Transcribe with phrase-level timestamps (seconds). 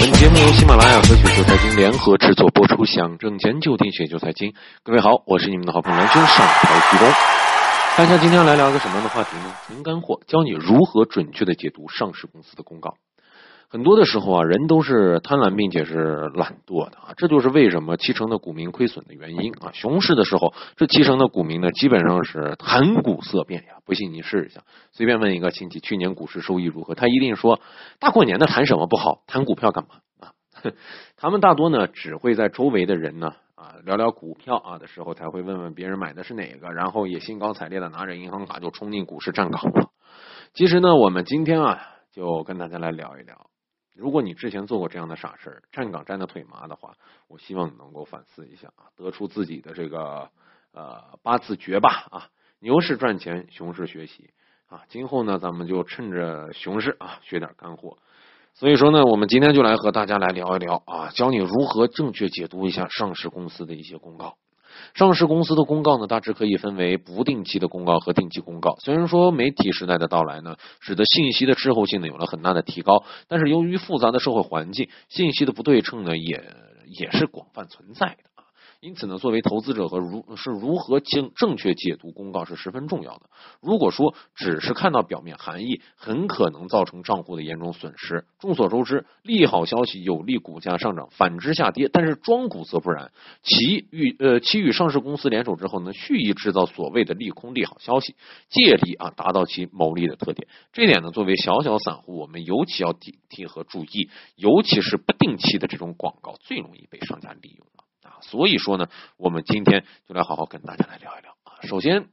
[0.00, 4.54] 本节目由喜马拉雅和雪球财经联合制作播出，想挣钱就听雪球财经。
[4.82, 7.12] 各位好，我是你们的好朋友蓝军，上台鞠躬。
[7.98, 9.54] 大家今天来聊一个什么样的话题呢？
[9.66, 12.94] 纯干货，教你如何准确的解读上市公司的公告。
[13.72, 19.70] 很多的时候啊，人都是贪婪并且是懒惰的啊，这就是为什么七成的股民亏损的原因啊。
[19.72, 23.74] 熊市的时候，这七成的股民呢，基本上是谈股色变呀。
[23.86, 27.60] 不信你试一下，随便问一个亲戚去年股市收益如何，他一定说
[28.00, 30.32] 大过年的谈什么不好，谈股票干嘛啊？
[31.16, 39.90] 他们大多呢，只会在周围的人呢啊聊聊股票啊的时候，才会问问别人买的是哪个，然后也兴高采烈的拿着银行卡就冲进股市站岗了。
[40.54, 41.78] 其实呢，我们今天啊，
[42.12, 43.49] 就跟大家来聊一聊。
[44.00, 46.94] 如果你之前做过这样的傻事儿站岗站的腿麻的话，
[47.28, 50.30] 我希望你能够反思一下啊，得出自己的这个
[50.72, 52.28] 呃八字诀吧啊，
[52.60, 54.30] 牛市赚钱，熊市学习
[54.70, 57.98] 啊，今后呢，咱们就趁着熊市啊，学点干货。
[58.54, 64.38] 所以说呢，我们今天就来和大家来聊一聊啊，教你如何正确解读一下上市公司的一些公告。
[64.94, 68.76] 上市公司的公告呢，大致可以分为不定期的公告和定期公告。
[68.80, 76.42] 虽然说媒体时代的到来呢，使得信息的滞后性呢有了很大的提高，但是由于复杂的社会环境，信息的不对称呢也
[76.86, 78.29] 也是广泛存在的。
[78.80, 83.28] 因此呢，作为投资者和如是如何正正确解读公告是十分重要的。
[83.60, 88.24] 如果说只是看到表面含义，很可能造成账户的严重损失。
[88.38, 91.90] 众所周知，利好消息有利股价上涨，反之下跌。
[91.92, 98.14] 但是庄股则不然，其与呃其与上市公司联手之后呢，蓄意制造所谓的利空利好消息，
[98.48, 100.48] 借力啊达到其牟利的特点。
[100.72, 107.66] 这点呢，作为小小散户，我们尤其要警惕和注意，尤其是不定期的这种广告，最容易被商家利用。
[108.22, 111.60] 所以说呢，我们今天就来好好跟大家来聊一聊啊。
[111.62, 112.08] 首先，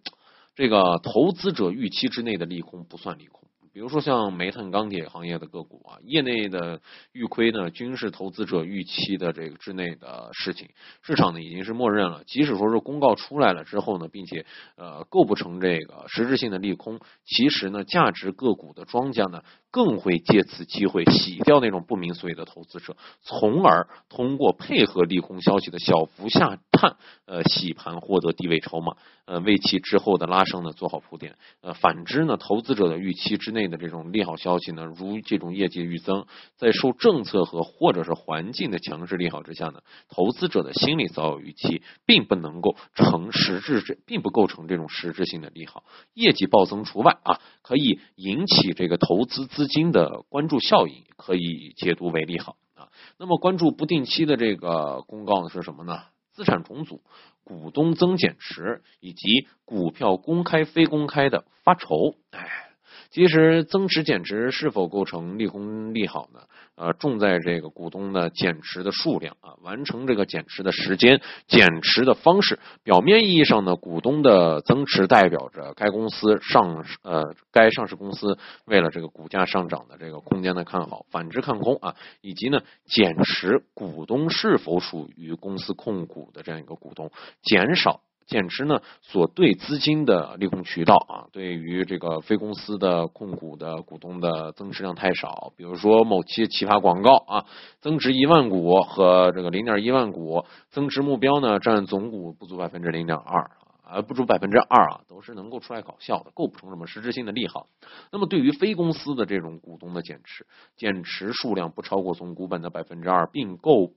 [0.56, 3.47] 这个投资者预期之内的利空不算利空。
[3.78, 10.70] 比如说像煤炭、钢铁行业的个股啊，业内的预亏呢，均是投资者预期的这个之内的事情，
[11.04, 12.24] 市场呢已经是默认了。
[12.26, 14.48] 即使说是公告出来了之后呢，并且
[14.78, 28.96] 呃构不成这个实质性的利空，其实呢，价值个股的庄家呢，更会借此机会洗掉那种不明所以的投资者，从而通过配合利空消息的小幅下看，呃洗盘获得低位筹码，
[29.26, 31.36] 呃为其之后的拉升呢做好铺垫。
[31.62, 33.68] 呃反之呢，投资者的预期之内。
[33.68, 45.84] 的这种利好消息呢，如这种业绩预增，在受政策和或者是环境的强势利好之下呢，投资者的心理早有预期，并不能够成实质，并不构成这种实质性的利好。
[46.14, 52.88] 业绩暴增除外啊，可以引起这个投资资金的关注效应，可以解读为利好啊。
[53.18, 56.04] 那么关注不定期的这个公告呢是什么呢？
[56.38, 57.02] 资产重组、
[57.44, 62.66] 股东增减持以及股票公开非公开的发愁，哎。
[63.10, 66.42] 其实增持减持是否构成利空利好呢？
[66.78, 72.60] 呃，重在这个股东的减持的数量啊，完成这个减持的时间、减持的方式。
[72.84, 87.12] 表面意义上呢，股东的增持代表着该公司上呃该上市公司为了这个股价上涨的这个空间的看好，反之看空啊，以及呢减持股东是否属于公司控股的这样一个股东
[87.42, 88.02] 减少。
[88.28, 97.46] 减持呢，所对资金的利空渠道啊，对于这个非公司的控股的股东的增持量太少，比如说某期奇葩广告啊，
[97.80, 103.50] 增值一万股和这个零点一万股，增持目标呢占总股不足百分之零点二
[103.82, 107.68] 啊，不足百分之二啊，都是能够出来搞笑的，构不成什么实质性的利好。
[108.12, 110.46] 那么对于非公司的这种股东的减持，
[110.76, 113.94] 减持数量不超过总股本的百分之二，并构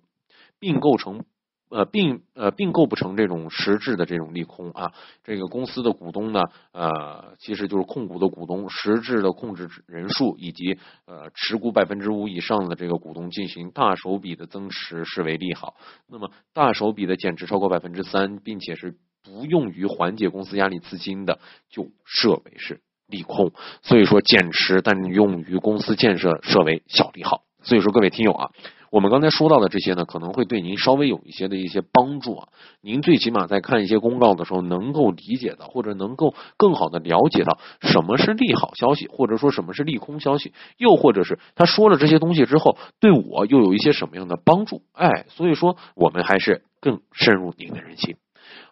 [0.60, 1.24] 并构成。
[1.70, 4.92] 呃，并呃并构不成这种实质的这种利空啊。
[5.22, 6.42] 这个公司的股东呢，
[6.72, 15.76] 呃，其实就是控股的股东，实质的控制人数以及呃持股百分之五以上的这个股东进行大手笔的增持视为利好。
[16.08, 21.38] 那么大手笔的减持超过百分之三，并且是不用于缓解公司压力资金的，
[21.70, 23.52] 就设为是利空。
[23.82, 27.44] 所以说减持但用于公司建设设为小利好。
[27.62, 28.50] 所以说各位听友啊。
[28.90, 32.48] 我们刚才说到的这些呢，可能会对您稍微有一些的一些帮助啊。
[32.80, 44.82] 您最起码在看一些公告的时候，能够理解到，或者能够更好的了解到什么是利好消息，或者说什么是利空消息，又或者是他说了这些东西之后，对我又有一些什么样的帮助？
[44.92, 48.16] 哎，所以说我们还是更深入您的人心。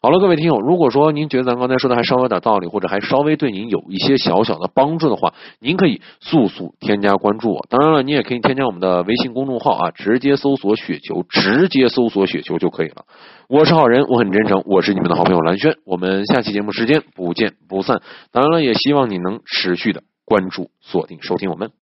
[0.01, 7.67] 好了，各位听友，如果说您觉得咱刚才说的还稍微有点道理，或者还稍微对您有一些小小的帮助的话，您可以速速添加关注我。
[7.69, 13.05] 当然了，你也可以添加我们的微信公众号啊，直接搜索“雪球”，直接搜索“雪球”就可以了。
[13.49, 15.75] 我是好人，我很真诚，我是你们的好朋友蓝轩。
[15.85, 18.01] 我们下期节目时间不见不散。
[18.31, 21.71] 当然了，也希望你能持续的关注、锁定、收听我们。